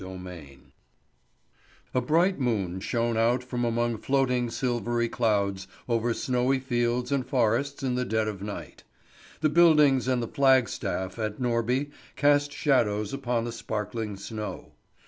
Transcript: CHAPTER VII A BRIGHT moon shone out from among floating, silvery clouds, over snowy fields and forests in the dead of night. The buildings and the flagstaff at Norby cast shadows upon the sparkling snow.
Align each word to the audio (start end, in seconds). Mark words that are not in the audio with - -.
CHAPTER 0.01 0.17
VII 0.17 0.59
A 1.93 2.01
BRIGHT 2.01 2.39
moon 2.39 2.79
shone 2.79 3.17
out 3.17 3.43
from 3.43 3.63
among 3.63 3.97
floating, 3.99 4.49
silvery 4.49 5.07
clouds, 5.07 5.67
over 5.87 6.11
snowy 6.15 6.57
fields 6.59 7.11
and 7.11 7.23
forests 7.23 7.83
in 7.83 7.93
the 7.93 8.03
dead 8.03 8.27
of 8.27 8.41
night. 8.41 8.81
The 9.41 9.49
buildings 9.49 10.07
and 10.07 10.19
the 10.23 10.27
flagstaff 10.27 11.19
at 11.19 11.37
Norby 11.39 11.91
cast 12.15 12.51
shadows 12.51 13.13
upon 13.13 13.43
the 13.45 13.51
sparkling 13.51 14.15
snow. 14.17 14.71